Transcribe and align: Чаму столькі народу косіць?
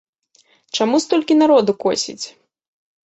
Чаму 0.79 1.01
столькі 1.05 1.37
народу 1.43 1.71
косіць? 1.85 2.25